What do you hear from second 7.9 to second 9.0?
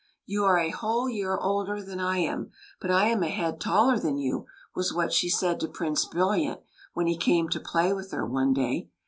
with her, one day.